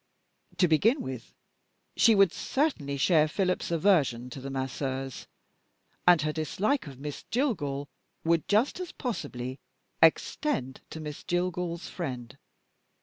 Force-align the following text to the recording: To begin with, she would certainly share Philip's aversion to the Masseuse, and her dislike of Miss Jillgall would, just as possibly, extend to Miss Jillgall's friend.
To 0.57 0.67
begin 0.67 1.03
with, 1.03 1.35
she 1.95 2.15
would 2.15 2.33
certainly 2.33 2.97
share 2.97 3.27
Philip's 3.27 3.69
aversion 3.69 4.31
to 4.31 4.41
the 4.41 4.49
Masseuse, 4.49 5.27
and 6.07 6.23
her 6.23 6.33
dislike 6.33 6.87
of 6.87 6.97
Miss 6.99 7.21
Jillgall 7.29 7.87
would, 8.23 8.47
just 8.47 8.79
as 8.79 8.91
possibly, 8.91 9.59
extend 10.01 10.81
to 10.89 10.99
Miss 10.99 11.23
Jillgall's 11.23 11.87
friend. 11.87 12.35